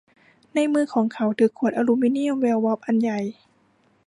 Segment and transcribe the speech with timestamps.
[0.55, 3.19] ในมือของเขาถือขวดอะลูมิเนียมแวววับอันใหญ่